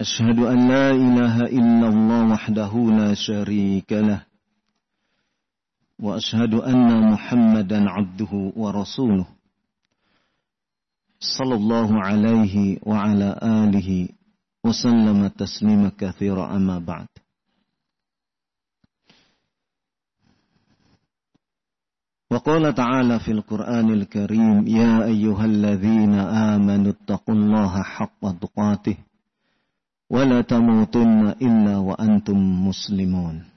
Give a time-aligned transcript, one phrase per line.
[0.00, 4.22] أشهد أن لا إله إلا الله وحده لا شريك له
[5.98, 9.26] وأشهد أن محمدا عبده ورسوله
[11.20, 14.08] صلى الله عليه وعلى آله
[14.64, 17.08] وسلم تسليما كثيرا أما بعد.
[22.30, 26.14] وقال تعالى في القرآن الكريم يا أيها الذين
[26.54, 28.96] آمنوا اتقوا الله حق تقاته
[30.13, 32.37] ولا تموتن إلا وأنتم
[32.67, 33.53] مسلمون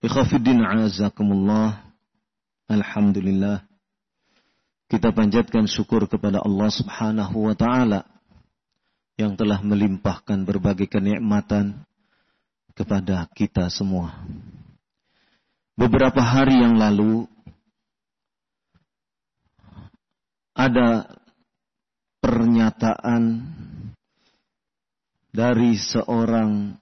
[0.00, 1.92] Ikhwafiddin azakumullah
[2.72, 3.60] Alhamdulillah
[4.88, 8.08] Kita panjatkan syukur kepada Allah subhanahu wa ta'ala
[9.20, 11.84] Yang telah melimpahkan berbagai kenikmatan
[12.72, 14.24] Kepada kita semua
[15.76, 17.28] Beberapa hari yang lalu
[20.56, 21.20] Ada
[22.25, 23.37] pernyataan
[25.29, 26.73] dari seorang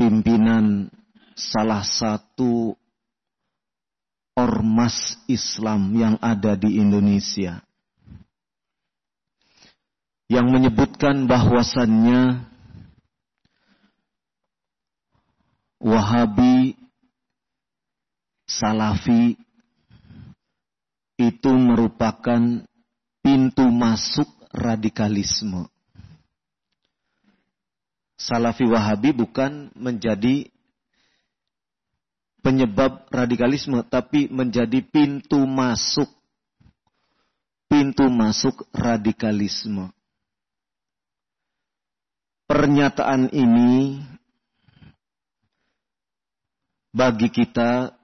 [0.00, 0.88] pimpinan
[1.36, 2.72] salah satu
[4.32, 7.60] ormas Islam yang ada di Indonesia
[10.32, 12.48] yang menyebutkan bahwasannya
[15.84, 16.80] Wahabi
[18.48, 19.36] Salafi
[21.20, 22.64] itu merupakan
[23.32, 25.64] pintu masuk radikalisme.
[28.20, 30.52] Salafi Wahabi bukan menjadi
[32.44, 36.12] penyebab radikalisme, tapi menjadi pintu masuk.
[37.72, 39.88] Pintu masuk radikalisme.
[42.44, 43.96] Pernyataan ini
[46.92, 47.96] bagi kita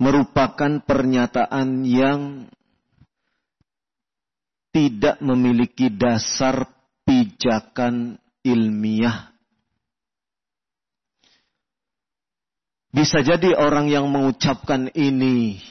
[0.00, 2.48] merupakan pernyataan yang
[4.72, 6.64] tidak memiliki dasar
[7.04, 9.28] pijakan ilmiah.
[12.90, 15.62] Bisa jadi orang yang mengucapkan ini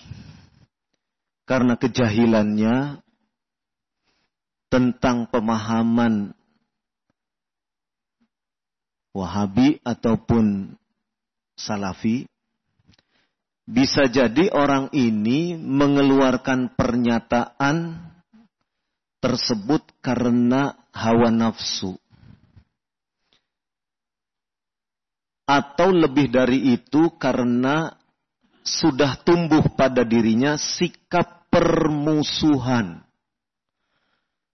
[1.44, 3.02] karena kejahilannya
[4.70, 6.38] tentang pemahaman
[9.10, 10.78] Wahabi ataupun
[11.58, 12.30] Salafi
[13.70, 18.02] bisa jadi orang ini mengeluarkan pernyataan
[19.22, 21.94] tersebut karena hawa nafsu.
[25.46, 27.94] Atau lebih dari itu karena
[28.66, 33.06] sudah tumbuh pada dirinya sikap permusuhan.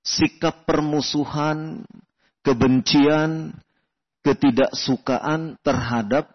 [0.03, 1.83] Sikap permusuhan,
[2.43, 3.55] kebencian,
[4.23, 6.34] ketidaksukaan terhadap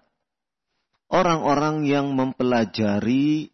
[1.11, 3.51] orang-orang yang mempelajari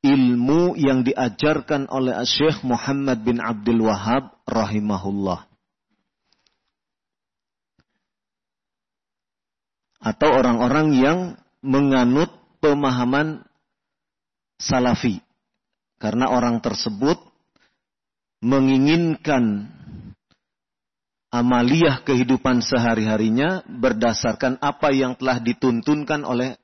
[0.00, 5.44] ilmu yang diajarkan oleh Syekh Muhammad bin Abdul Wahab rahimahullah.
[10.00, 11.18] Atau orang-orang yang
[11.60, 12.32] menganut
[12.64, 13.44] pemahaman
[14.56, 15.20] salafi.
[16.00, 17.20] Karena orang tersebut
[18.40, 19.68] menginginkan
[21.30, 26.58] amaliyah kehidupan sehari-harinya berdasarkan apa yang telah dituntunkan oleh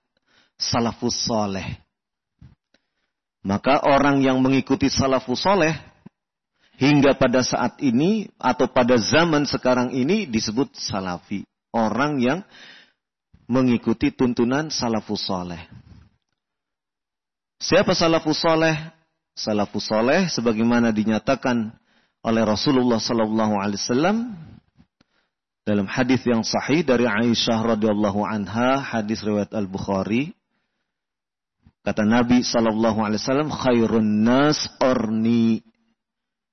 [0.59, 1.79] salafus soleh.
[3.47, 5.79] Maka orang yang mengikuti salafus soleh
[6.83, 11.47] hingga pada saat ini atau pada zaman sekarang ini disebut salafi.
[11.71, 12.43] Orang yang
[13.47, 15.63] mengikuti tuntunan salafus soleh.
[17.63, 18.75] Siapa salafus soleh?
[19.37, 21.71] Salafus soleh sebagaimana dinyatakan
[22.27, 24.17] oleh Rasulullah Sallallahu Alaihi Wasallam
[25.67, 30.31] dalam hadis yang sahih dari Aisyah radhiyallahu anha, hadis riwayat Al Bukhari,
[31.83, 35.67] kata Nabi wasallam, khairun nas qarni,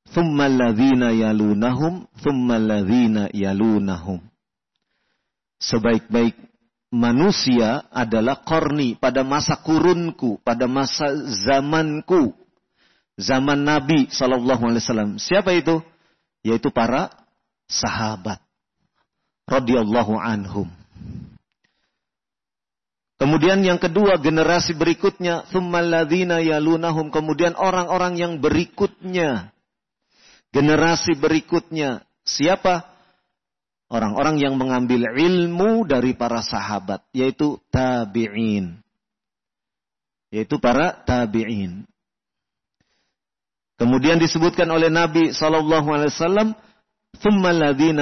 [0.10, 4.18] thumma alladhina yalunahum, thumma alladhina yalunahum.
[5.62, 6.33] Sebaik-baik
[6.89, 11.13] manusia adalah korni pada masa kurunku, pada masa
[11.45, 12.33] zamanku,
[13.21, 15.21] zaman Nabi Wasallam.
[15.21, 15.80] Siapa itu?
[16.44, 17.13] Yaitu para
[17.69, 18.44] sahabat
[19.49, 20.67] radhiyallahu anhum.
[23.17, 29.53] Kemudian yang kedua generasi berikutnya tsummaladzina yalunahum kemudian orang-orang yang berikutnya
[30.53, 32.05] generasi berikutnya.
[32.23, 32.87] Siapa?
[33.89, 38.79] Orang-orang yang mengambil ilmu dari para sahabat, yaitu tabi'in.
[40.31, 41.83] Yaitu para tabi'in.
[43.75, 46.49] Kemudian disebutkan oleh Nabi Shallallahu Alaihi Wasallam,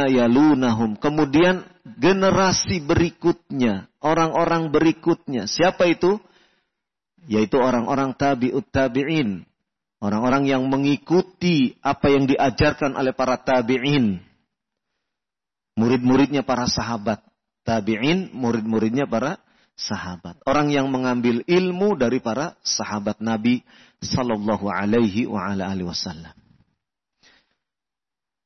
[0.10, 0.98] yalunahum.
[0.98, 5.46] Kemudian generasi berikutnya, orang-orang berikutnya.
[5.46, 6.18] Siapa itu?
[7.30, 9.46] Yaitu orang-orang tabi'ut tabi'in.
[10.02, 14.18] Orang-orang yang mengikuti apa yang diajarkan oleh para tabi'in.
[15.78, 17.22] Murid-muridnya para sahabat.
[17.62, 19.38] Tabi'in, murid-muridnya para
[19.78, 20.42] sahabat.
[20.50, 23.62] Orang yang mengambil ilmu dari para sahabat Nabi
[24.02, 26.41] sallallahu alaihi wasallam.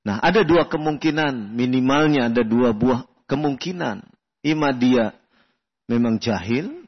[0.06, 4.06] Nah, ada dua kemungkinan, minimalnya ada dua buah kemungkinan.
[4.46, 5.18] Ima dia
[5.90, 6.86] memang jahil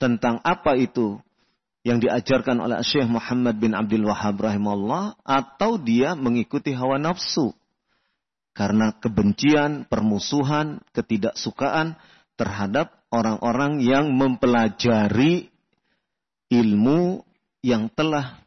[0.00, 1.20] tentang apa itu
[1.84, 7.52] yang diajarkan oleh Syekh Muhammad bin Abdul Wahab rahimahullah atau dia mengikuti hawa nafsu
[8.56, 12.00] karena kebencian, permusuhan, ketidaksukaan
[12.40, 15.52] terhadap orang-orang yang mempelajari
[16.48, 17.20] ilmu
[17.60, 18.40] yang telah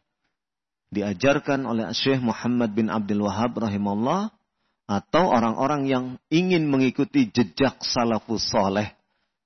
[0.89, 4.33] diajarkan oleh Syekh Muhammad bin Abdul Wahab rahimahullah
[4.89, 8.89] atau orang-orang yang ingin mengikuti jejak salafus soleh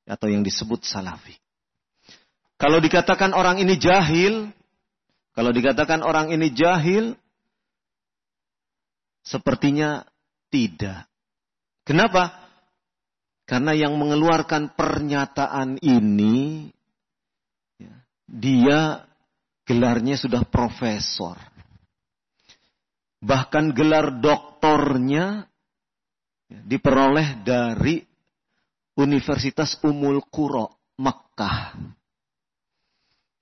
[0.07, 1.36] atau yang disebut salafi.
[2.56, 4.48] Kalau dikatakan orang ini jahil,
[5.36, 7.19] kalau dikatakan orang ini jahil,
[9.19, 10.07] sepertinya
[10.48, 11.12] tidak.
[11.84, 12.39] Kenapa?
[13.44, 16.72] Karena yang mengeluarkan pernyataan ini,
[17.75, 17.92] ya,
[18.31, 18.80] dia
[19.63, 21.39] gelarnya sudah profesor.
[23.24, 25.48] Bahkan gelar doktornya
[26.51, 28.04] ya, diperoleh dari
[29.00, 30.68] Universitas Umul Qura,
[31.00, 31.74] Makkah.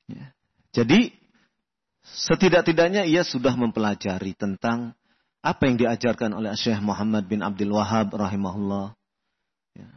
[0.06, 0.32] Ya.
[0.72, 1.12] Jadi
[2.06, 4.94] setidak-tidaknya ia sudah mempelajari tentang
[5.42, 8.94] apa yang diajarkan oleh Syekh Muhammad bin Abdul Wahab rahimahullah.
[9.74, 9.90] Ya.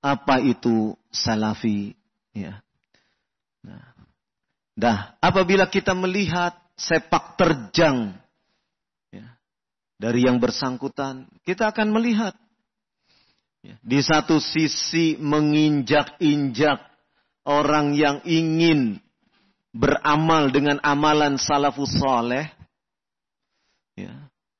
[0.00, 1.92] Apa itu salafi?
[2.32, 2.64] Ya.
[3.60, 3.95] Nah.
[4.76, 8.12] Nah, apabila kita melihat sepak terjang
[9.08, 9.40] ya,
[9.96, 12.36] dari yang bersangkutan, kita akan melihat
[13.64, 16.84] ya, di satu sisi menginjak-injak
[17.48, 19.00] orang yang ingin
[19.72, 22.52] beramal dengan amalan salafus saleh
[23.96, 24.12] ya,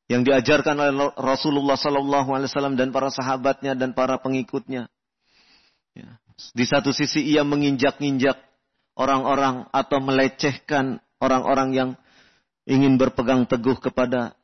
[0.09, 4.89] yang diajarkan oleh Rasulullah Wasallam dan para sahabatnya dan para pengikutnya.
[5.93, 6.17] Ya.
[6.57, 8.46] Di satu sisi ia menginjak-injak
[8.97, 11.91] orang-orang atau melecehkan orang-orang yang
[12.67, 14.35] ingin berpegang teguh kepada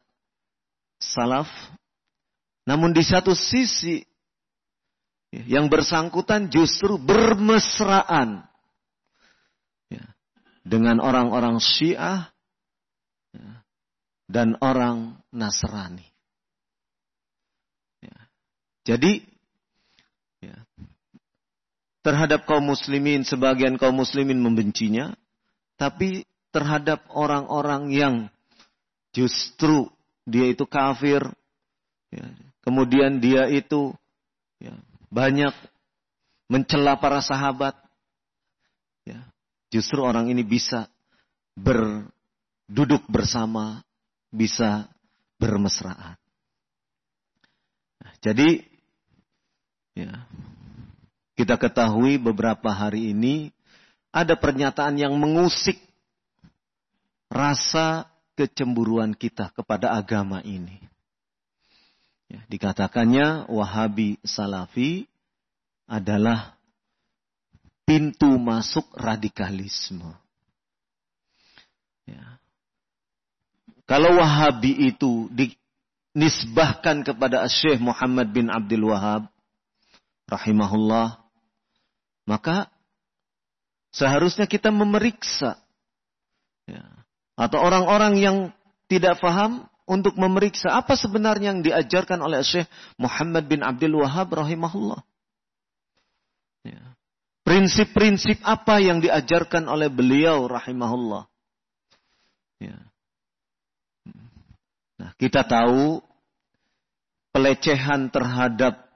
[1.00, 1.50] salaf.
[2.68, 4.04] Namun di satu sisi
[5.32, 8.46] yang bersangkutan justru bermesraan
[10.62, 12.30] dengan orang-orang Syiah
[13.34, 13.66] ya,
[14.30, 16.06] dan orang Nasrani.
[17.98, 18.18] Ya.
[18.86, 19.31] Jadi ya,
[22.02, 25.14] terhadap kaum muslimin sebagian kaum muslimin membencinya,
[25.78, 28.14] tapi terhadap orang-orang yang
[29.14, 29.88] justru
[30.26, 31.22] dia itu kafir,
[32.10, 32.26] ya,
[32.62, 33.94] kemudian dia itu
[34.58, 34.74] ya,
[35.10, 35.54] banyak
[36.50, 37.74] mencela para sahabat,
[39.06, 39.32] ya,
[39.72, 40.84] Justru orang ini bisa
[41.56, 43.80] berduduk bersama,
[44.28, 44.84] bisa
[45.40, 46.20] bermesraan.
[48.20, 48.60] Jadi,
[49.96, 50.28] ya,
[51.32, 53.50] kita ketahui beberapa hari ini
[54.12, 55.80] ada pernyataan yang mengusik
[57.32, 58.04] rasa
[58.36, 60.76] kecemburuan kita kepada agama ini.
[62.28, 65.08] Ya, dikatakannya Wahabi Salafi
[65.88, 66.56] adalah
[67.88, 70.16] pintu masuk radikalisme.
[72.08, 72.40] Ya.
[73.88, 79.28] Kalau Wahabi itu dinisbahkan kepada Syekh Muhammad bin Abdul Wahab,
[80.28, 81.21] rahimahullah,
[82.28, 82.70] maka
[83.92, 85.58] seharusnya kita memeriksa.
[86.66, 86.84] Ya.
[87.34, 88.36] Atau orang-orang yang
[88.86, 95.02] tidak paham untuk memeriksa apa sebenarnya yang diajarkan oleh Syekh Muhammad bin Abdul Wahab rahimahullah.
[96.62, 96.82] Ya.
[97.42, 101.26] Prinsip-prinsip apa yang diajarkan oleh beliau rahimahullah.
[102.62, 102.78] Ya.
[105.02, 105.98] Nah, kita tahu
[107.34, 108.86] pelecehan terhadap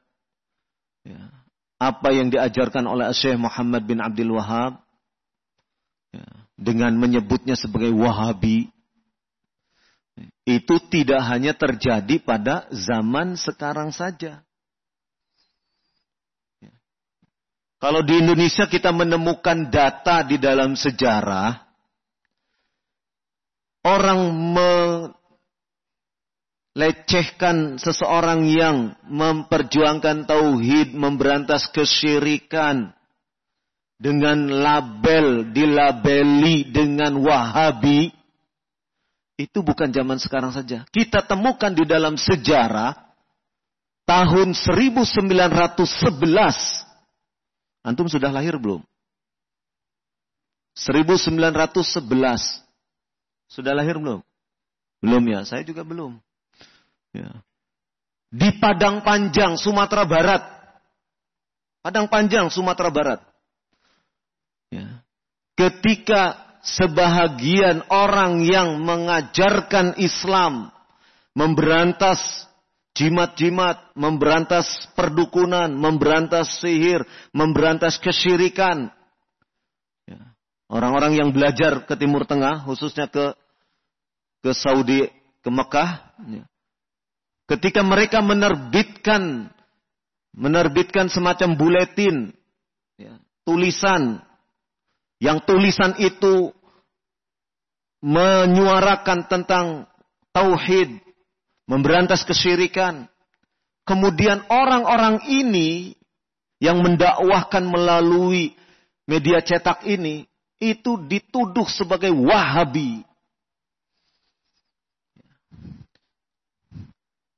[1.03, 1.36] ya,
[1.77, 4.81] apa yang diajarkan oleh Syekh Muhammad bin Abdul Wahab
[6.13, 6.25] ya,
[6.57, 8.73] dengan menyebutnya sebagai Wahabi
[10.49, 14.41] itu tidak hanya terjadi pada zaman sekarang saja.
[17.77, 21.61] Kalau di Indonesia kita menemukan data di dalam sejarah,
[23.85, 24.33] orang
[26.77, 32.93] lecehkan seseorang yang memperjuangkan tauhid, memberantas kesyirikan
[33.97, 38.13] dengan label dilabeli dengan Wahabi
[39.41, 40.85] itu bukan zaman sekarang saja.
[40.93, 42.93] Kita temukan di dalam sejarah
[44.05, 45.81] tahun 1911.
[47.85, 48.85] Antum sudah lahir belum?
[50.77, 52.05] 1911.
[53.49, 54.21] Sudah lahir belum?
[55.01, 56.21] Belum ya, saya juga belum.
[57.17, 57.33] Ya.
[58.29, 60.43] Di Padang Panjang, Sumatera Barat.
[61.81, 63.21] Padang Panjang, Sumatera Barat.
[64.69, 65.01] Ya.
[65.57, 70.75] Ketika sebahagian orang yang mengajarkan Islam,
[71.33, 72.21] memberantas
[72.97, 78.91] jimat-jimat, memberantas perdukunan, memberantas sihir, memberantas kesyirikan.
[80.09, 80.35] Ya.
[80.67, 83.37] Orang-orang yang belajar ke Timur Tengah, khususnya ke
[84.43, 85.07] ke Saudi,
[85.41, 86.45] ke Mekah, ya.
[87.47, 89.51] Ketika mereka menerbitkan
[90.37, 92.37] menerbitkan semacam buletin,
[93.01, 93.17] ya,
[93.49, 94.21] tulisan,
[95.17, 96.53] yang tulisan itu
[98.05, 99.89] menyuarakan tentang
[100.37, 101.01] tauhid,
[101.65, 103.09] memberantas kesyirikan.
[103.89, 105.97] Kemudian orang-orang ini
[106.61, 108.53] yang mendakwahkan melalui
[109.09, 110.27] media cetak ini
[110.59, 113.07] itu dituduh sebagai Wahabi.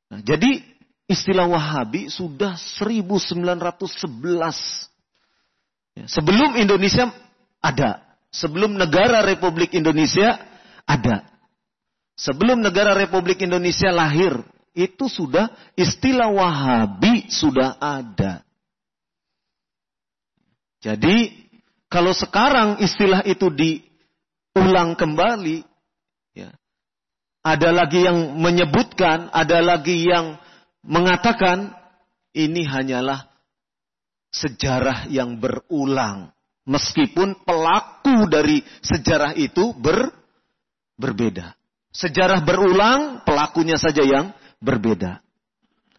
[0.08, 0.64] Nah, jadi
[1.08, 4.88] istilah Wahabi sudah 1911.
[5.96, 7.12] Ya, sebelum Indonesia
[7.60, 8.04] ada.
[8.28, 10.36] Sebelum negara Republik Indonesia
[10.84, 11.24] ada.
[12.18, 14.36] Sebelum negara Republik Indonesia lahir,
[14.76, 15.48] itu sudah
[15.78, 18.44] istilah Wahabi sudah ada.
[20.78, 21.34] Jadi,
[21.90, 25.66] kalau sekarang istilah itu diulang kembali,
[27.42, 30.36] ada lagi yang menyebutkan, ada lagi yang
[30.82, 31.72] mengatakan
[32.34, 33.30] ini hanyalah
[34.34, 36.34] sejarah yang berulang.
[36.68, 40.12] Meskipun pelaku dari sejarah itu ber,
[41.00, 41.56] berbeda.
[41.88, 45.24] Sejarah berulang, pelakunya saja yang berbeda.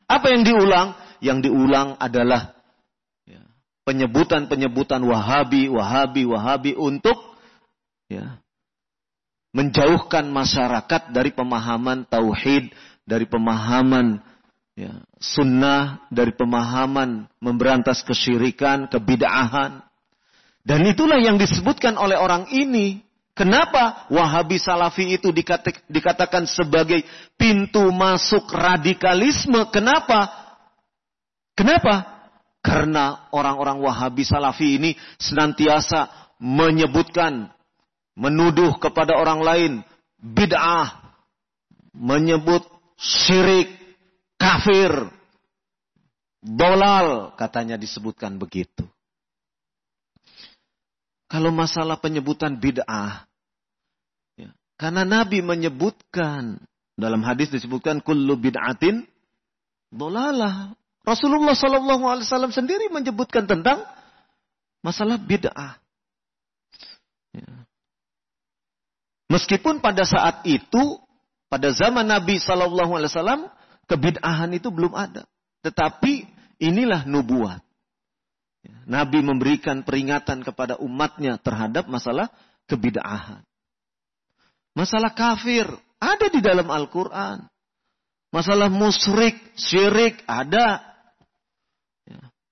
[0.05, 0.93] Apa yang diulang?
[1.19, 2.53] Yang diulang adalah
[3.25, 3.41] ya,
[3.84, 7.17] penyebutan-penyebutan Wahabi, Wahabi, Wahabi untuk
[8.05, 8.38] ya,
[9.50, 12.70] menjauhkan masyarakat dari pemahaman tauhid,
[13.06, 14.22] dari pemahaman
[14.77, 19.82] ya, sunnah, dari pemahaman memberantas kesyirikan, kebidaahan.
[20.62, 23.01] Dan itulah yang disebutkan oleh orang ini.
[23.34, 25.32] Kenapa Wahabi Salafi itu
[25.88, 27.08] dikatakan sebagai
[27.39, 29.63] pintu masuk radikalisme?
[29.72, 30.27] Kenapa?
[31.56, 32.20] Kenapa?
[32.60, 36.12] Karena orang-orang Wahabi Salafi ini senantiasa
[36.44, 37.48] menyebutkan
[38.18, 39.72] menuduh kepada orang lain
[40.20, 41.16] bid'ah,
[41.96, 42.63] menyebut
[43.00, 43.72] syirik,
[44.36, 44.92] kafir,
[46.44, 48.88] dolal, katanya disebutkan begitu.
[51.30, 53.30] Kalau masalah penyebutan bid'ah,
[54.34, 54.50] ya,
[54.82, 56.58] karena Nabi menyebutkan
[57.00, 59.06] dalam hadis disebutkan kullu bid'atin
[59.94, 60.74] dolalah.
[61.08, 63.88] Rasulullah Shallallahu Alaihi Wasallam sendiri menyebutkan tentang
[64.84, 65.80] masalah bid'ah.
[67.32, 67.68] Ya.
[69.29, 70.98] Meskipun pada saat itu,
[71.48, 73.41] pada zaman Nabi Shallallahu Alaihi Wasallam,
[73.86, 75.29] kebid'ahan itu belum ada.
[75.62, 76.25] Tetapi
[76.57, 77.62] inilah nubuat.
[78.89, 82.33] Nabi memberikan peringatan kepada umatnya terhadap masalah
[82.65, 83.45] kebid'ahan.
[84.74, 85.69] Masalah kafir
[86.01, 87.45] ada di dalam Al-Quran.
[88.29, 90.86] Masalah musyrik, syirik ada.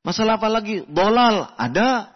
[0.01, 0.85] Masalah apa lagi?
[0.89, 2.11] Dolal ada.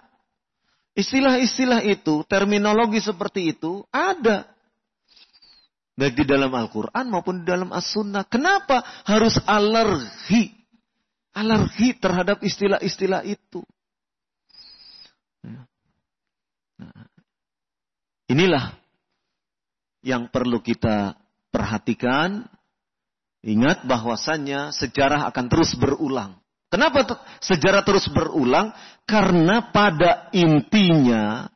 [0.91, 4.50] Istilah-istilah itu, terminologi seperti itu ada.
[5.91, 8.23] Baik di dalam Al-Quran maupun di dalam As-Sunnah.
[8.31, 10.55] Kenapa harus alergi?
[11.35, 13.63] Alergi terhadap istilah-istilah itu.
[18.31, 18.71] Inilah
[20.01, 21.19] yang perlu kita
[21.51, 22.47] perhatikan.
[23.41, 26.37] Ingat bahwasannya sejarah akan terus berulang.
[26.71, 28.71] Kenapa sejarah terus berulang?
[29.03, 31.49] Karena pada intinya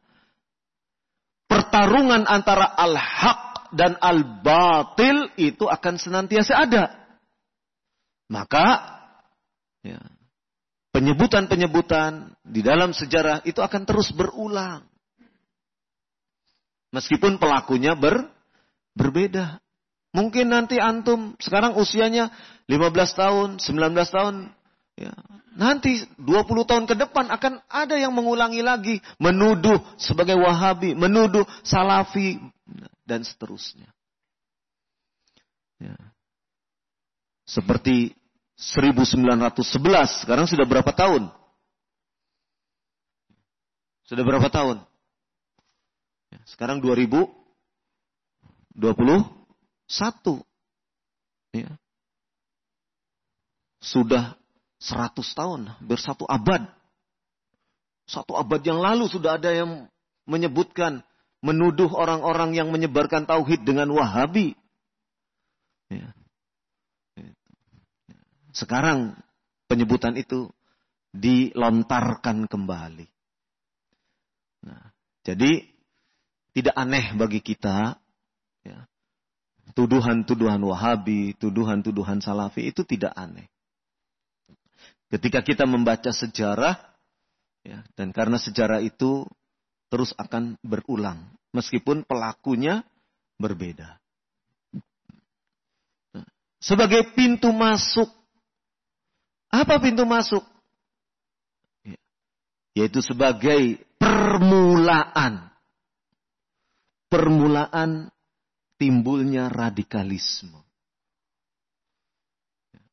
[1.46, 3.45] pertarungan antara al-haq
[3.76, 6.96] dan al-batil itu akan senantiasa ada.
[8.32, 8.96] Maka
[9.84, 10.00] ya,
[10.96, 14.88] penyebutan-penyebutan di dalam sejarah itu akan terus berulang.
[16.96, 18.32] Meskipun pelakunya ber,
[18.96, 19.60] berbeda.
[20.16, 22.32] Mungkin nanti antum sekarang usianya
[22.72, 24.36] 15 tahun, 19 tahun,
[24.96, 25.12] Ya.
[25.56, 29.00] Nanti 20 tahun ke depan akan ada yang mengulangi lagi.
[29.20, 32.40] Menuduh sebagai wahabi, menuduh salafi,
[33.06, 33.88] dan seterusnya.
[35.76, 35.94] Ya.
[37.46, 38.16] seperti
[38.56, 41.28] 1911, sekarang sudah berapa tahun?
[44.08, 44.80] Sudah berapa tahun?
[46.32, 47.28] Ya, sekarang 2021.
[51.52, 51.72] Ya.
[53.84, 54.40] Sudah
[54.80, 56.66] 100 tahun, hampir satu abad.
[58.06, 59.90] Satu abad yang lalu sudah ada yang
[60.30, 61.02] menyebutkan,
[61.46, 64.58] menuduh orang-orang yang menyebarkan tauhid dengan wahabi.
[65.94, 66.10] Ya.
[68.50, 69.14] Sekarang
[69.70, 70.50] penyebutan itu
[71.14, 73.08] dilontarkan kembali.
[74.66, 74.90] Nah,
[75.22, 75.62] jadi
[76.56, 78.00] tidak aneh bagi kita
[78.64, 78.88] ya,
[79.76, 83.52] tuduhan-tuduhan Wahabi, tuduhan-tuduhan Salafi itu tidak aneh.
[85.12, 86.80] Ketika kita membaca sejarah,
[87.62, 89.28] ya, dan karena sejarah itu
[89.96, 91.24] terus akan berulang,
[91.56, 92.84] meskipun pelakunya
[93.40, 93.96] berbeda.
[96.60, 98.12] Sebagai pintu masuk,
[99.48, 100.44] apa pintu masuk?
[101.88, 101.96] Ya,
[102.76, 105.48] yaitu sebagai permulaan.
[107.08, 108.12] Permulaan
[108.76, 110.60] timbulnya radikalisme.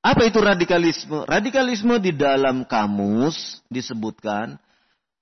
[0.07, 1.27] Apa itu radikalisme?
[1.27, 4.55] Radikalisme di dalam kamus disebutkan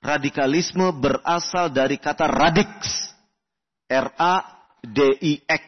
[0.00, 3.08] radikalisme berasal dari kata radix.
[3.90, 5.64] R-A-D-I-X.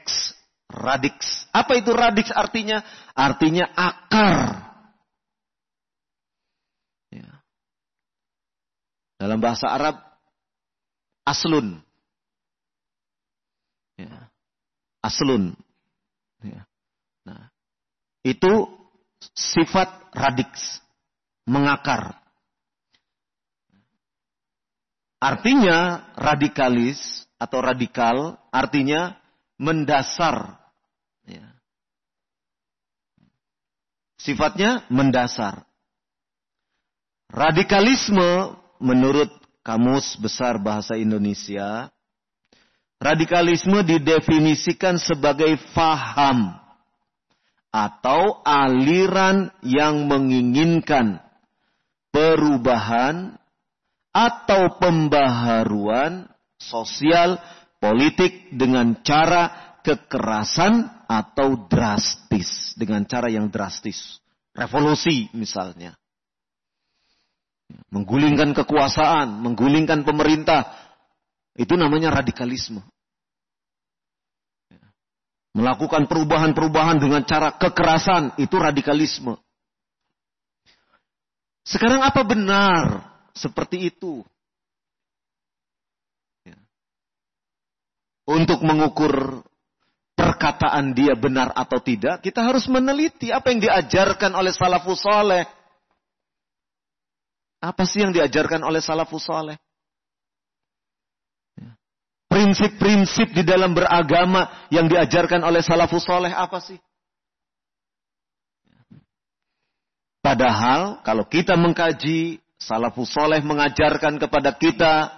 [0.73, 1.47] Radix.
[1.53, 2.81] Apa itu radix artinya?
[3.12, 4.62] Artinya akar.
[9.23, 10.03] Dalam bahasa Arab,
[11.23, 11.79] aslun.
[13.95, 14.27] Ya.
[14.99, 15.55] Aslun.
[16.43, 16.67] Ya.
[17.23, 17.47] Nah,
[18.27, 18.67] itu
[19.31, 20.83] sifat radiks,
[21.47, 22.19] mengakar.
[25.23, 26.99] Artinya radikalis
[27.38, 29.14] atau radikal, artinya
[29.55, 30.59] mendasar.
[31.23, 31.47] Ya.
[34.19, 35.62] Sifatnya mendasar.
[37.31, 39.31] Radikalisme menurut
[39.62, 41.87] Kamus Besar Bahasa Indonesia,
[42.99, 46.59] radikalisme didefinisikan sebagai faham
[47.70, 51.23] atau aliran yang menginginkan
[52.11, 53.38] perubahan
[54.12, 56.29] atau pembaharuan
[56.61, 57.40] sosial
[57.81, 64.20] politik dengan cara kekerasan atau drastis dengan cara yang drastis
[64.55, 65.96] revolusi misalnya
[67.92, 70.72] Menggulingkan kekuasaan, menggulingkan pemerintah.
[71.53, 72.81] Itu namanya radikalisme.
[75.53, 79.37] Melakukan perubahan-perubahan dengan cara kekerasan, itu radikalisme.
[81.68, 84.25] Sekarang apa benar seperti itu?
[88.23, 89.42] Untuk mengukur
[90.14, 95.42] perkataan dia benar atau tidak, kita harus meneliti apa yang diajarkan oleh salafus soleh.
[97.62, 99.55] Apa sih yang diajarkan oleh salafus saleh?
[101.55, 101.79] Ya.
[102.27, 106.79] Prinsip-prinsip di dalam beragama yang diajarkan oleh salafus saleh apa sih?
[110.23, 115.11] Padahal kalau kita mengkaji, salafus saleh mengajarkan kepada kita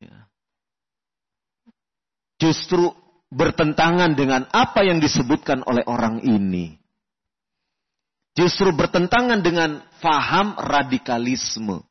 [0.00, 0.18] ya,
[2.40, 2.92] justru
[3.30, 6.80] bertentangan dengan apa yang disebutkan oleh orang ini
[8.34, 11.82] justru bertentangan dengan faham radikalisme.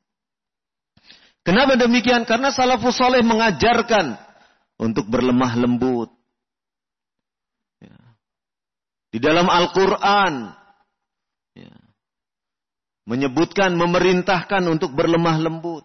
[1.44, 2.28] Kenapa demikian?
[2.28, 4.18] Karena salafus soleh mengajarkan
[4.78, 6.12] untuk berlemah lembut.
[7.80, 7.96] Ya.
[9.10, 10.59] Di dalam Al-Quran.
[13.10, 13.16] Ya.
[13.18, 15.82] Menyebutkan, memerintahkan untuk berlemah lembut.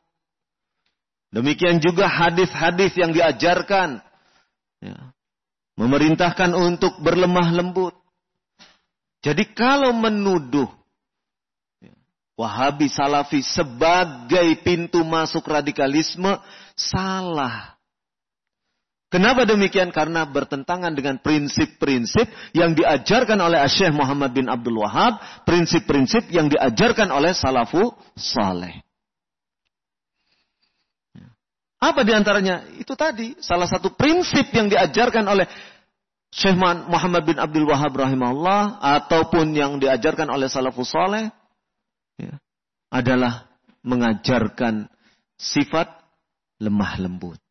[1.33, 4.05] Demikian juga hadis-hadis yang diajarkan.
[4.85, 5.17] Ya.
[5.81, 7.97] Memerintahkan untuk berlemah lembut.
[9.25, 10.69] Jadi kalau menuduh
[12.35, 16.35] Wahabi Salafi sebagai pintu masuk radikalisme
[16.75, 17.74] salah.
[19.15, 19.95] Kenapa demikian?
[19.95, 27.15] Karena bertentangan dengan prinsip-prinsip yang diajarkan oleh Syekh Muhammad bin Abdul Wahab, prinsip-prinsip yang diajarkan
[27.15, 28.83] oleh salafu saleh.
[31.79, 32.67] Apa di antaranya?
[32.75, 35.47] Itu tadi salah satu prinsip yang diajarkan oleh
[36.35, 36.59] Syekh
[36.91, 41.31] Muhammad bin Abdul Wahab rahimahullah ataupun yang diajarkan oleh salafus saleh
[42.19, 42.35] ya,
[42.91, 43.47] adalah
[43.87, 44.91] mengajarkan
[45.39, 45.87] sifat
[46.59, 47.44] lemah lembut.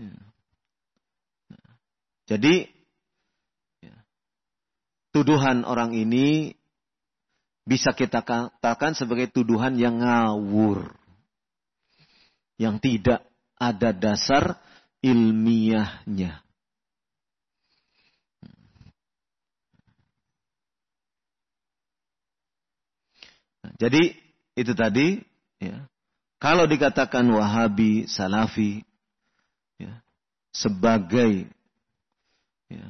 [0.00, 0.16] Hmm.
[1.52, 1.72] Hmm.
[2.24, 2.64] Jadi
[3.84, 3.92] ya,
[5.12, 6.56] tuduhan orang ini
[7.68, 10.88] bisa kita katakan sebagai tuduhan yang ngawur,
[12.56, 13.28] yang tidak
[13.60, 14.56] ada dasar
[15.04, 16.40] ilmiahnya.
[18.40, 18.88] Hmm.
[23.76, 24.16] Jadi
[24.56, 25.20] itu tadi,
[25.60, 25.84] ya.
[26.40, 28.80] Kalau dikatakan Wahabi, Salafi,
[29.80, 29.94] ya,
[30.52, 31.48] sebagai
[32.68, 32.88] ya,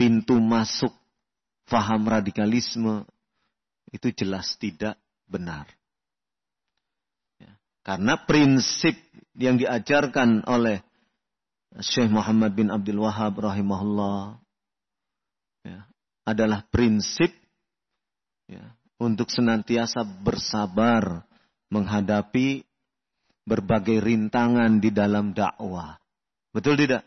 [0.00, 0.90] pintu masuk
[1.68, 3.04] faham radikalisme
[3.92, 4.96] itu jelas tidak
[5.28, 5.68] benar.
[7.36, 7.52] Ya,
[7.84, 8.96] karena prinsip
[9.36, 10.80] yang diajarkan oleh
[11.78, 14.40] Syekh Muhammad bin Abdul Wahab rahimahullah
[15.62, 15.86] ya,
[16.26, 17.30] adalah prinsip
[18.50, 21.22] ya, untuk senantiasa bersabar
[21.70, 22.66] menghadapi
[23.44, 25.96] berbagai rintangan di dalam dakwah.
[26.50, 27.06] Betul tidak?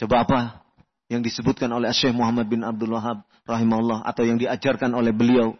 [0.00, 0.40] Coba apa
[1.12, 5.54] yang disebutkan oleh Syekh Muhammad bin Abdul Wahab rahimahullah atau yang diajarkan oleh beliau?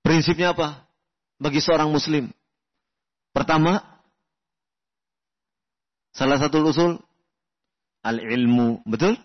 [0.00, 0.86] Prinsipnya apa?
[1.36, 2.30] Bagi seorang muslim.
[3.34, 3.96] Pertama,
[6.16, 6.96] Salah satu usul
[8.00, 9.20] al-ilmu, betul?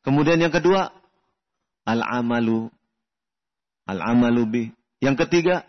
[0.00, 0.88] Kemudian yang kedua
[1.84, 2.72] al-amalu
[3.84, 4.64] al-amalu bi.
[5.04, 5.68] Yang ketiga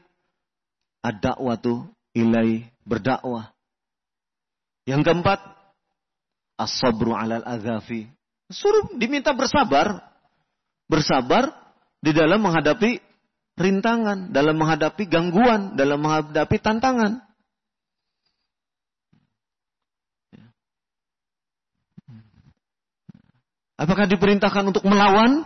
[1.01, 3.53] ad-da'watu ilai berdakwah.
[4.85, 5.39] Yang keempat
[6.57, 8.09] as-sabru 'alal adzafi.
[8.49, 10.01] Suruh diminta bersabar.
[10.85, 11.55] Bersabar
[12.03, 12.99] di dalam menghadapi
[13.55, 17.23] rintangan, dalam menghadapi gangguan, dalam menghadapi tantangan.
[23.81, 25.41] Apakah diperintahkan untuk melawan?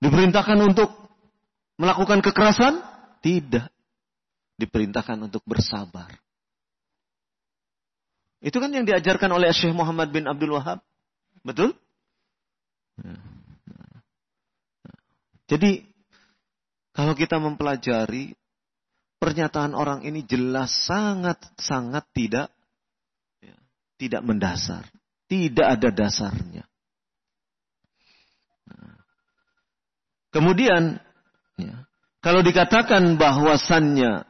[0.00, 0.88] Diperintahkan untuk
[1.76, 2.80] melakukan kekerasan?
[3.20, 3.77] Tidak.
[4.58, 6.10] Diperintahkan untuk bersabar.
[8.42, 10.82] Itu kan yang diajarkan oleh Syekh Muhammad bin Abdul Wahab.
[11.42, 11.74] Betul?
[15.48, 15.86] Jadi,
[16.90, 18.34] kalau kita mempelajari
[19.18, 22.50] pernyataan orang ini jelas sangat-sangat tidak
[23.98, 24.86] tidak mendasar.
[25.28, 26.64] Tidak ada dasarnya.
[30.32, 31.02] Kemudian,
[31.58, 31.84] ya,
[32.22, 34.28] kalau dikatakan bahwasannya ya,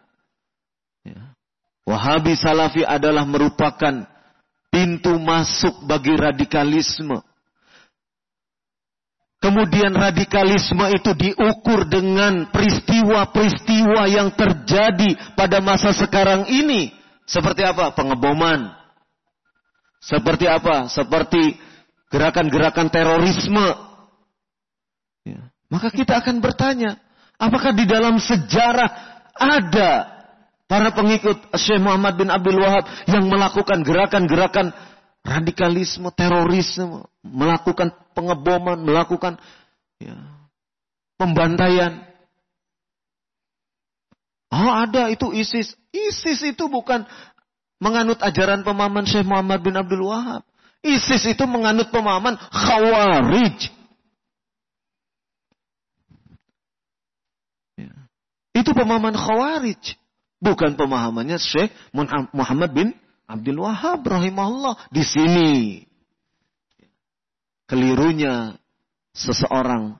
[1.88, 4.04] Wahabi Salafi adalah merupakan
[4.68, 7.24] pintu masuk bagi radikalisme.
[9.38, 16.90] Kemudian radikalisme itu diukur dengan peristiwa-peristiwa yang terjadi pada masa sekarang ini.
[17.22, 17.94] Seperti apa?
[17.94, 18.74] Pengeboman.
[20.02, 20.90] Seperti apa?
[20.90, 21.54] Seperti
[22.10, 23.88] gerakan-gerakan terorisme
[25.68, 26.96] maka kita akan bertanya,
[27.36, 28.88] apakah di dalam sejarah
[29.36, 30.17] ada
[30.68, 34.76] para pengikut Syekh Muhammad bin Abdul Wahab yang melakukan gerakan-gerakan
[35.24, 39.40] radikalisme, terorisme, melakukan pengeboman, melakukan
[39.98, 40.14] ya,
[41.16, 42.04] pembantaian.
[44.52, 45.72] Oh ada itu ISIS.
[45.92, 47.08] ISIS itu bukan
[47.80, 50.44] menganut ajaran pemahaman Syekh Muhammad bin Abdul Wahab.
[50.84, 53.72] ISIS itu menganut pemahaman Khawarij.
[58.54, 59.96] Itu pemahaman Khawarij.
[60.38, 61.74] Bukan pemahamannya Syekh
[62.30, 62.88] Muhammad bin
[63.26, 64.88] Abdul Wahab rahimahullah.
[64.94, 65.50] Di sini.
[67.68, 68.56] Kelirunya
[69.12, 69.98] seseorang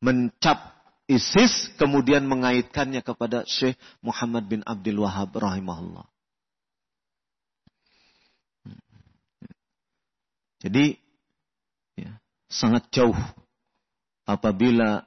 [0.00, 0.78] mencap
[1.10, 6.06] ISIS kemudian mengaitkannya kepada Syekh Muhammad bin Abdul Wahab rahimahullah.
[10.58, 10.98] Jadi
[11.94, 12.18] ya,
[12.50, 13.14] sangat jauh
[14.26, 15.06] apabila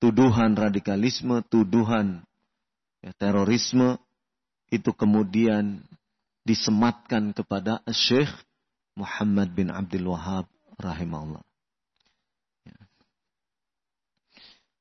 [0.00, 2.27] tuduhan radikalisme, tuduhan
[3.04, 3.98] ya, terorisme
[4.68, 5.80] itu kemudian
[6.44, 8.30] disematkan kepada Syekh
[8.96, 10.48] Muhammad bin Abdul Wahab
[10.80, 11.44] rahimahullah.
[12.66, 12.78] Ya.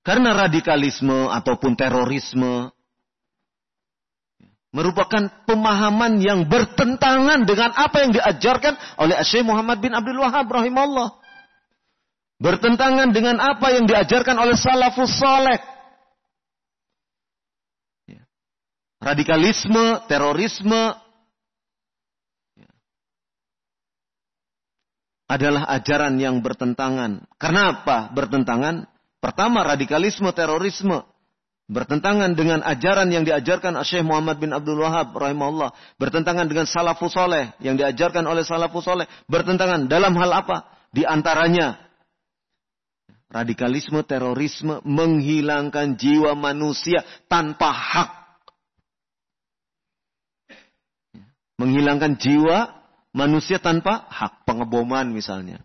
[0.02, 2.72] Karena radikalisme ataupun terorisme
[4.78, 11.18] merupakan pemahaman yang bertentangan dengan apa yang diajarkan oleh Syekh Muhammad bin Abdul Wahab rahimahullah.
[12.38, 15.58] Bertentangan dengan apa yang diajarkan oleh salafus saleh.
[18.06, 18.22] Ya.
[19.08, 20.92] Radikalisme, terorisme
[25.32, 27.24] adalah ajaran yang bertentangan.
[27.40, 28.84] Kenapa bertentangan?
[29.24, 31.08] Pertama, radikalisme, terorisme
[31.72, 37.56] bertentangan dengan ajaran yang diajarkan Syekh Muhammad bin Abdul Wahab rahimahullah, bertentangan dengan salafus soleh
[37.64, 40.68] yang diajarkan oleh salafus soleh, bertentangan dalam hal apa?
[40.92, 41.88] Di antaranya
[43.28, 48.17] Radikalisme, terorisme menghilangkan jiwa manusia tanpa hak.
[51.58, 52.72] Menghilangkan jiwa
[53.14, 54.46] manusia tanpa hak.
[54.48, 55.60] Pengeboman misalnya.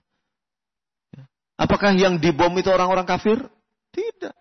[1.55, 3.39] Apakah yang dibom itu orang-orang kafir?
[3.95, 4.35] Tidak.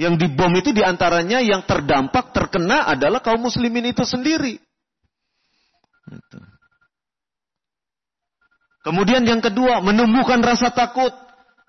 [0.00, 4.56] Yang dibom itu di antaranya yang terdampak, terkena adalah kaum muslimin itu sendiri.
[8.80, 11.12] Kemudian yang kedua, menumbuhkan rasa takut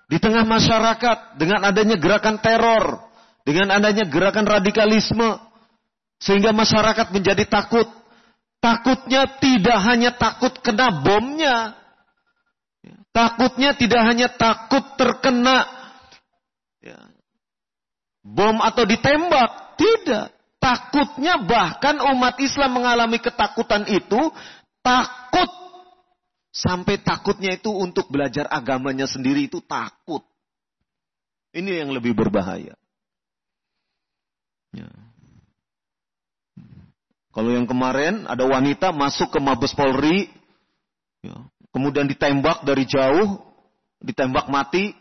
[0.08, 3.04] di tengah masyarakat dengan adanya gerakan teror,
[3.44, 5.36] dengan adanya gerakan radikalisme,
[6.16, 7.84] sehingga masyarakat menjadi takut.
[8.62, 11.74] Takutnya tidak hanya takut kena bomnya,
[13.10, 15.66] takutnya tidak hanya takut terkena
[16.78, 17.02] ya,
[18.22, 20.30] bom atau ditembak, tidak.
[20.62, 24.30] Takutnya bahkan umat Islam mengalami ketakutan itu
[24.78, 25.50] takut
[26.52, 30.20] Sampai takutnya itu untuk belajar agamanya sendiri itu takut.
[31.56, 32.76] Ini yang lebih berbahaya.
[34.76, 34.88] Ya.
[37.32, 40.28] Kalau yang kemarin ada wanita masuk ke Mabes Polri,
[41.24, 43.40] ya, kemudian ditembak dari jauh,
[44.04, 44.92] ditembak mati.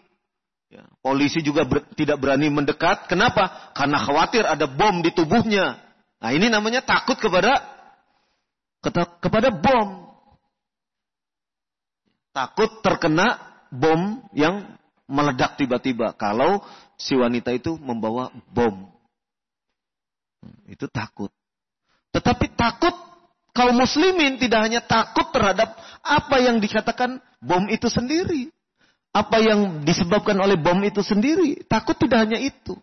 [0.72, 3.12] Ya, polisi juga ber, tidak berani mendekat.
[3.12, 3.76] Kenapa?
[3.76, 5.76] Karena khawatir ada bom di tubuhnya.
[6.24, 7.60] Nah ini namanya takut kepada
[9.20, 10.02] kepada bom
[12.32, 13.38] takut terkena
[13.72, 14.76] bom yang
[15.08, 16.16] meledak tiba-tiba.
[16.16, 16.64] Kalau
[16.96, 18.88] si wanita itu membawa bom.
[20.66, 21.30] Itu takut.
[22.12, 22.94] Tetapi takut
[23.56, 28.52] kaum muslimin tidak hanya takut terhadap apa yang dikatakan bom itu sendiri.
[29.12, 31.68] Apa yang disebabkan oleh bom itu sendiri.
[31.68, 32.80] Takut tidak hanya itu.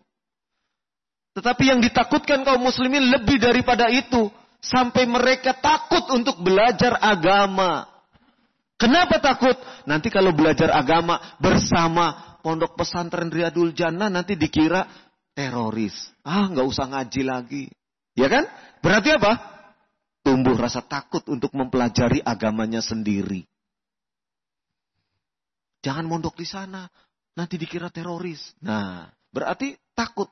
[1.33, 4.29] Tetapi yang ditakutkan kaum muslimin lebih daripada itu.
[4.59, 7.87] Sampai mereka takut untuk belajar agama.
[8.75, 9.55] Kenapa takut?
[9.87, 14.83] Nanti kalau belajar agama bersama pondok pesantren Riyadul Jannah nanti dikira
[15.35, 16.11] teroris.
[16.23, 17.63] Ah, nggak usah ngaji lagi.
[18.19, 18.47] Ya kan?
[18.79, 19.33] Berarti apa?
[20.23, 23.47] Tumbuh rasa takut untuk mempelajari agamanya sendiri.
[25.79, 26.87] Jangan mondok di sana.
[27.35, 28.51] Nanti dikira teroris.
[28.59, 30.27] Nah, berarti takut.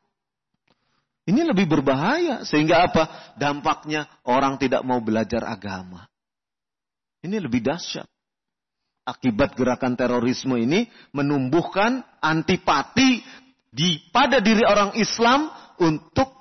[1.27, 2.43] Ini lebih berbahaya.
[2.43, 3.35] Sehingga apa?
[3.39, 6.07] Dampaknya orang tidak mau belajar agama.
[7.23, 8.07] Ini lebih dahsyat
[9.07, 13.23] akibat gerakan terorisme ini menumbuhkan antipati
[13.71, 15.47] di pada diri orang Islam
[15.79, 16.36] untuk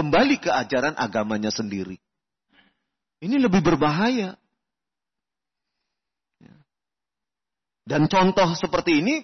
[0.00, 2.00] kembali ke ajaran agamanya sendiri.
[3.20, 4.32] Ini lebih berbahaya.
[7.84, 9.20] Dan contoh seperti ini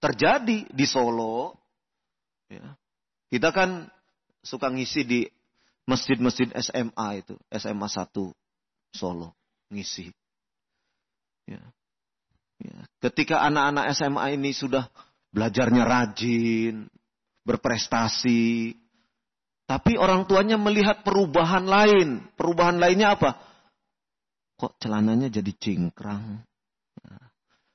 [0.00, 1.52] terjadi di Solo.
[3.28, 3.84] Kita kan
[4.40, 5.20] suka ngisi di
[5.84, 8.32] masjid-masjid SMA itu, SMA 1
[8.96, 9.36] Solo
[9.68, 10.08] ngisi.
[11.44, 11.60] Ya.
[12.58, 14.90] Ya, ketika anak-anak SMA ini sudah
[15.30, 16.90] belajarnya rajin,
[17.46, 18.74] berprestasi,
[19.68, 22.24] tapi orang tuanya melihat perubahan lain.
[22.40, 23.36] Perubahan lainnya apa?
[24.56, 26.40] Kok celananya jadi cingkrang?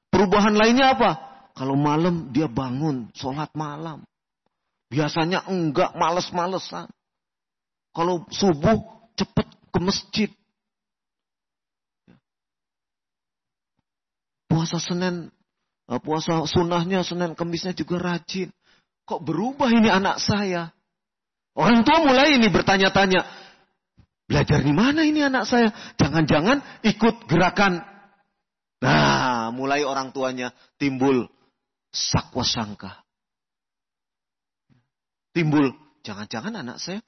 [0.10, 1.12] Perubahan lainnya apa?
[1.54, 4.02] Kalau malam dia bangun, sholat malam.
[4.90, 6.90] Biasanya enggak, males-malesan.
[7.94, 10.30] Kalau subuh cepet ke masjid.
[14.50, 15.30] Puasa Senin,
[15.94, 18.50] eh, puasa sunnahnya Senin Kemisnya juga rajin.
[19.06, 20.74] Kok berubah ini anak saya?
[21.54, 23.22] Orang tua mulai ini bertanya-tanya.
[24.26, 25.70] Belajar di mana ini anak saya?
[26.00, 27.84] Jangan-jangan ikut gerakan.
[28.82, 31.30] Nah, mulai orang tuanya timbul
[31.94, 33.06] sakwa sangka.
[35.34, 37.00] Timbul, jangan-jangan anak saya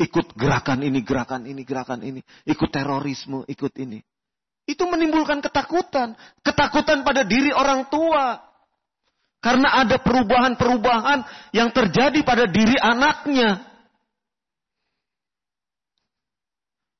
[0.00, 2.20] ikut gerakan ini, gerakan ini, gerakan ini.
[2.48, 4.00] Ikut terorisme, ikut ini.
[4.66, 6.16] Itu menimbulkan ketakutan.
[6.42, 8.40] Ketakutan pada diri orang tua.
[9.46, 11.22] Karena ada perubahan-perubahan
[11.54, 13.62] yang terjadi pada diri anaknya.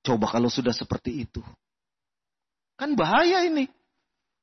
[0.06, 1.42] Coba kalau sudah seperti itu.
[2.78, 3.66] Kan bahaya ini.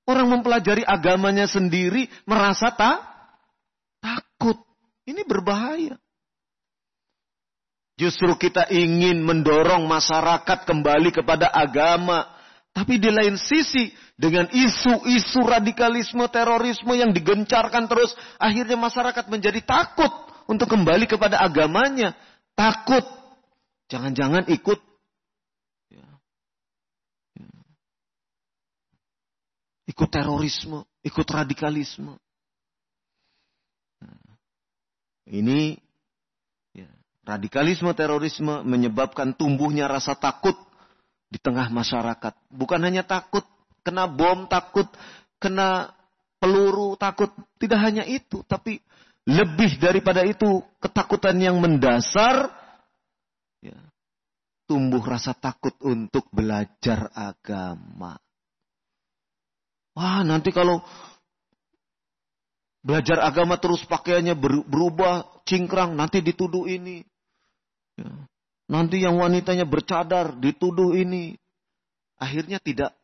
[0.04, 3.00] Orang mempelajari agamanya sendiri merasa tak
[4.04, 4.60] takut.
[5.08, 5.96] Ini berbahaya.
[7.96, 12.28] Justru kita ingin mendorong masyarakat kembali kepada agama.
[12.74, 20.10] Tapi di lain sisi, dengan isu-isu radikalisme, terorisme yang digencarkan terus, akhirnya masyarakat menjadi takut
[20.50, 22.18] untuk kembali kepada agamanya.
[22.58, 23.06] Takut.
[23.94, 24.82] Jangan-jangan ikut.
[25.94, 26.08] Ya.
[27.38, 27.50] Ya.
[29.94, 32.18] Ikut terorisme, ikut radikalisme.
[34.02, 34.34] Nah,
[35.30, 35.78] ini
[36.74, 36.90] ya,
[37.22, 40.58] radikalisme, terorisme menyebabkan tumbuhnya rasa takut
[41.34, 42.34] di tengah masyarakat.
[42.54, 43.42] Bukan hanya takut
[43.82, 44.86] kena bom, takut
[45.42, 45.90] kena
[46.38, 47.34] peluru, takut.
[47.58, 48.78] Tidak hanya itu, tapi
[49.26, 52.54] lebih daripada itu ketakutan yang mendasar
[53.66, 53.80] ya,
[54.70, 58.22] tumbuh rasa takut untuk belajar agama.
[59.98, 60.86] Wah, nanti kalau
[62.84, 64.36] belajar agama terus pakaiannya
[64.70, 67.02] berubah, cingkrang, nanti dituduh ini.
[67.98, 68.12] Ya.
[68.72, 71.36] Nanti yang wanitanya bercadar dituduh ini.
[72.16, 72.96] Akhirnya tidak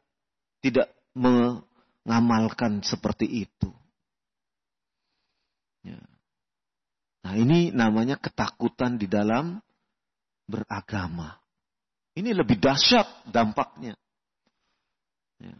[0.63, 3.69] tidak mengamalkan seperti itu.
[5.83, 5.99] Ya.
[7.23, 9.59] Nah ini namanya ketakutan di dalam
[10.47, 11.39] beragama.
[12.15, 13.95] Ini lebih dahsyat dampaknya.
[15.39, 15.55] Ya.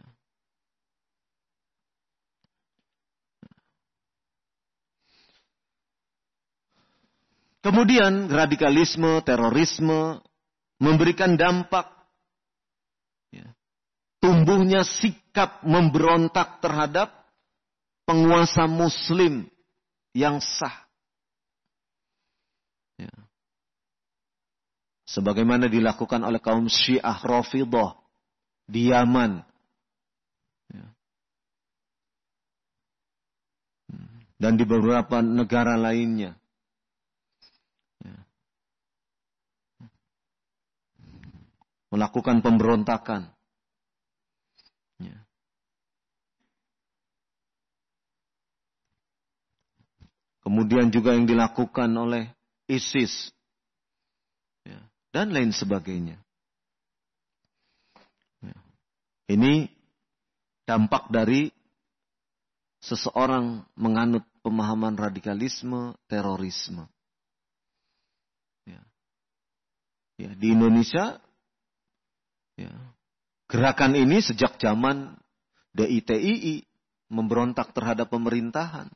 [7.60, 10.24] Kemudian radikalisme, terorisme
[10.80, 11.92] memberikan dampak
[13.28, 13.52] ya,
[14.16, 17.12] tumbuhnya sikap memberontak terhadap
[18.08, 19.44] penguasa muslim
[20.16, 20.88] yang sah.
[22.96, 23.12] Ya.
[25.04, 28.00] Sebagaimana dilakukan oleh kaum Syiah Rafidah
[28.64, 29.44] di Yaman.
[30.72, 30.86] Ya.
[34.40, 36.40] Dan di beberapa negara lainnya.
[41.90, 43.28] Melakukan pemberontakan.
[45.02, 45.18] Ya.
[50.40, 52.30] Kemudian juga yang dilakukan oleh
[52.70, 53.34] ISIS
[54.62, 54.80] ya.
[55.10, 56.16] dan lain sebagainya.
[58.40, 58.56] Ya.
[59.28, 59.68] Ini
[60.64, 61.50] dampak dari
[62.80, 66.88] seseorang menganut pemahaman radikalisme, terorisme.
[68.64, 68.80] Ya.
[70.16, 71.20] Ya, di Indonesia
[72.60, 72.74] Ya.
[73.48, 75.16] Gerakan ini sejak zaman
[75.72, 76.60] DITII
[77.08, 78.92] memberontak terhadap pemerintahan.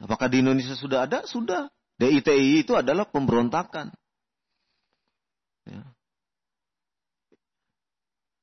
[0.00, 1.24] Apakah di Indonesia sudah ada?
[1.24, 1.72] Sudah.
[1.96, 3.92] DITII itu adalah pemberontakan.
[5.64, 5.84] Ya.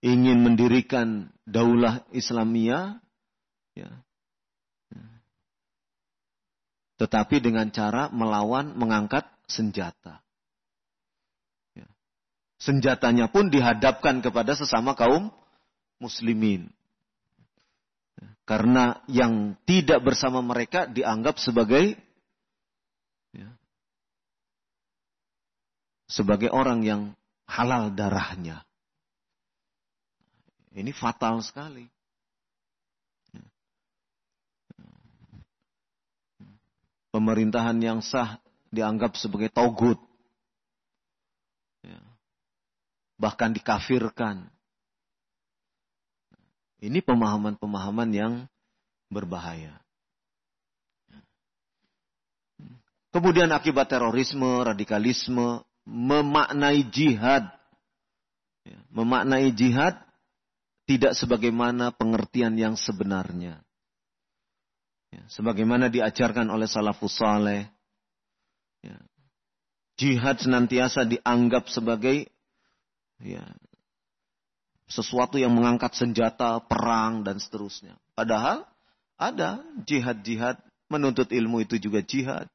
[0.06, 3.02] Ingin mendirikan daulah Islamia,
[3.74, 3.90] ya.
[7.02, 10.27] tetapi dengan cara melawan mengangkat senjata
[12.58, 15.30] senjatanya pun dihadapkan kepada sesama kaum
[16.02, 16.70] muslimin.
[18.48, 22.00] Karena yang tidak bersama mereka dianggap sebagai
[23.36, 23.50] ya,
[26.08, 27.02] sebagai orang yang
[27.44, 28.64] halal darahnya.
[30.72, 31.92] Ini fatal sekali.
[37.12, 38.40] Pemerintahan yang sah
[38.72, 40.07] dianggap sebagai togut
[43.18, 44.46] bahkan dikafirkan.
[46.78, 48.34] Ini pemahaman-pemahaman yang
[49.10, 49.82] berbahaya.
[53.10, 57.50] Kemudian akibat terorisme, radikalisme, memaknai jihad.
[58.94, 59.98] Memaknai jihad
[60.86, 63.58] tidak sebagaimana pengertian yang sebenarnya.
[65.10, 67.66] Ya, sebagaimana diajarkan oleh salafus saleh.
[69.98, 72.30] Jihad senantiasa dianggap sebagai
[73.22, 73.44] ya
[74.88, 78.00] sesuatu yang mengangkat senjata perang dan seterusnya.
[78.16, 78.64] Padahal
[79.20, 80.56] ada jihad-jihad
[80.88, 82.48] menuntut ilmu itu juga jihad.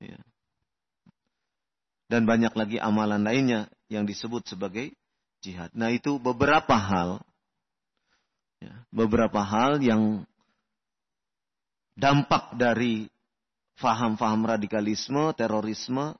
[0.00, 0.16] Ya.
[2.08, 4.90] Dan banyak lagi amalan lainnya yang disebut sebagai
[5.44, 5.70] jihad.
[5.76, 7.20] Nah itu beberapa hal,
[8.58, 10.24] ya, beberapa hal yang
[11.94, 13.06] dampak dari
[13.76, 16.16] faham-faham radikalisme, terorisme,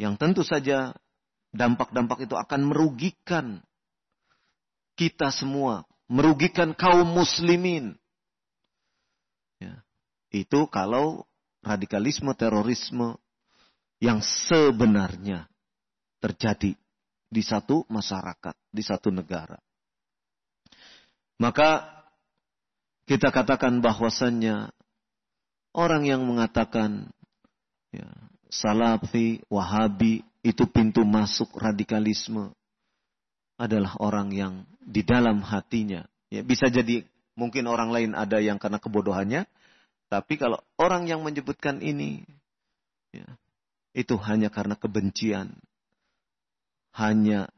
[0.00, 0.96] yang tentu saja
[1.52, 3.46] dampak-dampak itu akan merugikan
[4.98, 7.94] kita semua, merugikan kaum muslimin.
[9.62, 9.86] Ya.
[10.28, 11.24] Itu kalau
[11.62, 13.16] radikalisme terorisme
[13.98, 15.46] yang sebenarnya
[16.18, 16.74] terjadi
[17.28, 19.58] di satu masyarakat, di satu negara.
[21.38, 21.86] Maka
[23.06, 24.74] kita katakan bahwasannya
[25.72, 27.08] orang yang mengatakan
[27.94, 28.10] ya,
[28.50, 32.54] salafi, wahabi itu pintu masuk radikalisme
[33.58, 36.06] adalah orang yang di dalam hatinya.
[36.30, 37.02] Ya bisa jadi
[37.34, 39.48] mungkin orang lain ada yang karena kebodohannya
[40.08, 42.24] tapi kalau orang yang menyebutkan ini
[43.12, 43.28] ya,
[43.92, 45.52] itu hanya karena kebencian.
[46.96, 47.52] Hanya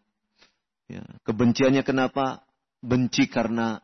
[0.90, 2.42] ya, kebenciannya kenapa?
[2.82, 3.78] Benci karena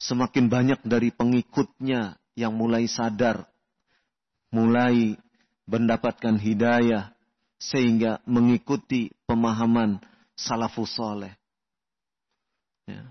[0.00, 3.44] semakin banyak dari pengikutnya yang mulai sadar
[4.54, 5.16] mulai
[5.68, 7.12] mendapatkan hidayah
[7.62, 10.02] sehingga mengikuti pemahaman
[10.34, 11.30] salafus soleh.
[12.90, 13.06] Ya.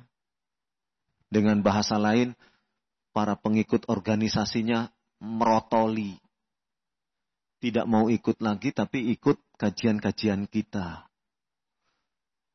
[1.32, 2.36] Dengan bahasa lain,
[3.16, 4.92] para pengikut organisasinya
[5.24, 6.20] merotoli.
[7.64, 11.08] Tidak mau ikut lagi, tapi ikut kajian-kajian kita.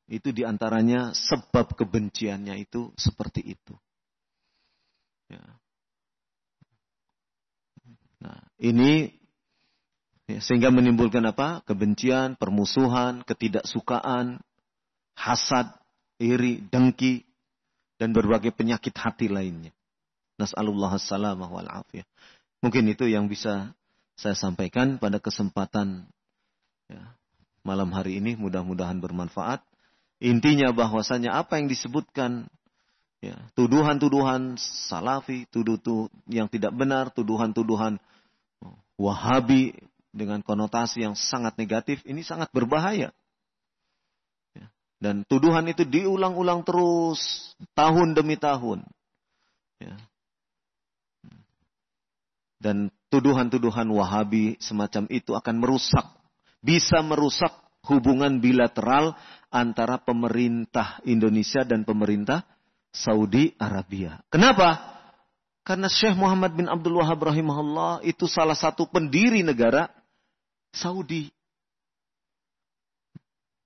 [0.07, 3.75] Itu di antaranya sebab kebenciannya itu seperti itu.
[5.33, 5.43] Ya.
[8.21, 9.16] Nah, ini
[10.27, 11.63] Ya, sehingga menimbulkan apa?
[11.63, 14.43] Kebencian, permusuhan, ketidaksukaan,
[15.15, 15.71] hasad,
[16.19, 17.23] iri, dengki,
[17.97, 19.71] dan berbagai penyakit hati lainnya.
[20.37, 21.71] Nas'alullah salamah wal.
[22.61, 23.73] Mungkin itu yang bisa
[24.17, 26.09] saya sampaikan pada kesempatan
[26.89, 27.17] ya,
[27.65, 29.65] malam hari ini mudah-mudahan bermanfaat.
[30.19, 32.49] Intinya bahwasanya apa yang disebutkan
[33.21, 38.01] ya, tuduhan-tuduhan salafi, tuduh-tuduh yang tidak benar, tuduhan-tuduhan
[38.97, 39.77] wahabi
[40.17, 43.13] dengan konotasi yang sangat negatif ini sangat berbahaya.
[44.57, 48.81] Ya, dan tuduhan itu diulang-ulang terus tahun demi tahun.
[49.77, 50.01] Ya.
[52.57, 56.09] Dan tuduhan-tuduhan Wahabi semacam itu akan merusak,
[56.65, 57.53] bisa merusak
[57.85, 59.15] hubungan bilateral
[59.53, 62.43] antara pemerintah Indonesia dan pemerintah
[62.91, 64.25] Saudi Arabia.
[64.33, 64.97] Kenapa?
[65.67, 69.91] Karena Syekh Muhammad bin Abdul Wahab rahimahullah itu salah satu pendiri negara
[70.77, 71.33] Saudi.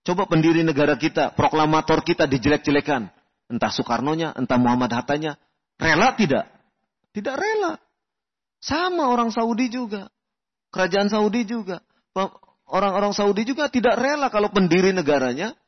[0.06, 3.10] Coba pendiri negara kita, proklamator kita dijelek-jelekan.
[3.50, 5.34] Entah Soekarno-nya, entah Muhammad Hattanya.
[5.76, 6.46] Rela tidak?
[7.10, 7.76] Tidak rela.
[8.62, 10.06] Sama orang Saudi juga.
[10.70, 11.82] Kerajaan Saudi juga.
[12.70, 15.58] Orang-orang Saudi juga tidak rela kalau pendiri negaranya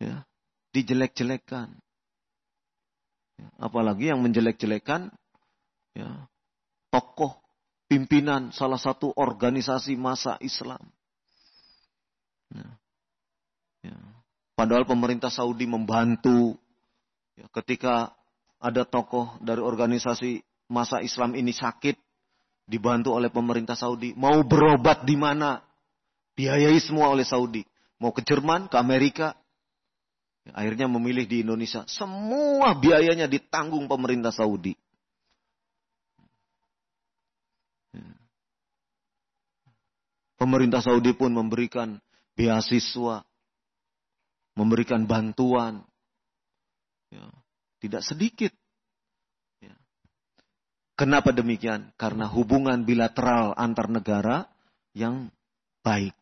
[0.00, 0.24] ya,
[0.72, 1.76] dijelek-jelekan.
[3.36, 5.12] Ya, apalagi yang menjelek-jelekan
[5.92, 6.08] ya,
[6.88, 7.36] tokoh
[7.86, 10.82] pimpinan salah satu organisasi masa Islam.
[12.50, 12.68] Ya,
[13.86, 13.98] ya.
[14.54, 16.56] Padahal pemerintah Saudi membantu
[17.36, 18.14] ya, ketika
[18.62, 21.94] ada tokoh dari organisasi masa Islam ini sakit,
[22.66, 25.62] dibantu oleh pemerintah Saudi, mau berobat di mana,
[26.34, 27.62] biayai semua oleh Saudi.
[27.96, 29.32] Mau ke Jerman, ke Amerika,
[30.52, 31.86] akhirnya memilih di Indonesia.
[31.88, 34.76] Semua biayanya ditanggung pemerintah Saudi.
[40.36, 41.96] Pemerintah Saudi pun memberikan
[42.36, 43.24] beasiswa,
[44.52, 45.80] memberikan bantuan.
[47.08, 47.24] Ya,
[47.80, 48.52] tidak sedikit
[50.96, 51.92] Kenapa demikian?
[52.00, 54.48] Karena hubungan bilateral antar negara
[54.96, 55.28] yang
[55.84, 56.16] baik.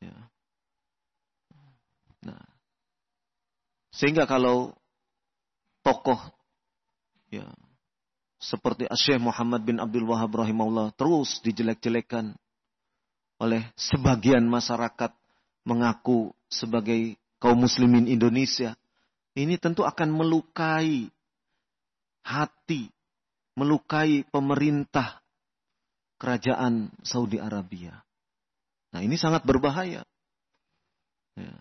[0.00, 0.16] Ya.
[2.24, 2.40] Nah,
[3.92, 4.72] sehingga kalau
[5.84, 6.16] tokoh
[7.28, 7.44] ya
[8.40, 12.32] seperti Syekh Muhammad bin Abdul Wahab rahimahullah terus dijelek-jelekan
[13.42, 15.10] oleh sebagian masyarakat
[15.66, 18.78] mengaku sebagai kaum muslimin Indonesia,
[19.34, 21.10] ini tentu akan melukai
[22.22, 22.86] hati
[23.58, 25.20] melukai pemerintah
[26.16, 28.00] kerajaan Saudi Arabia.
[28.92, 30.04] Nah ini sangat berbahaya.
[31.36, 31.56] Ya.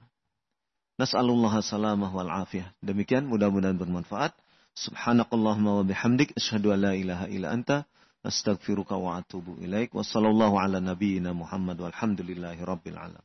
[1.00, 2.70] Nas'alullah salamah wal afiyah.
[2.84, 4.36] Demikian mudah-mudahan bermanfaat.
[4.78, 6.36] Subhanakallahumma wa bihamdik.
[6.38, 7.90] An la ilaha illa anta.
[8.24, 9.94] Astaghfiruka wa atubu ilaik.
[9.94, 13.24] Wassalamualaikum ala nabiyyina Muhammad walhamdulillahi rabbil alam.